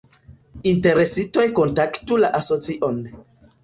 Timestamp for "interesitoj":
0.71-1.47